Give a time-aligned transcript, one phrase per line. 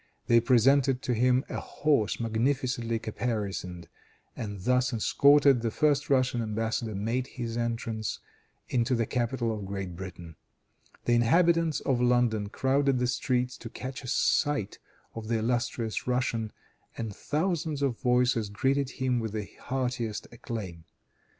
[0.25, 3.87] They presented to him a horse magnificently caparisoned,
[4.35, 8.17] and thus escorted, the first Russian embassador made his entrance
[8.67, 10.37] into the capital of Great Britain.
[11.05, 14.79] The inhabitants of London crowded the streets to catch a sight
[15.13, 16.51] of the illustrious Russian,
[16.97, 20.83] and thousands of voices greeted him with the heartiest acclaim.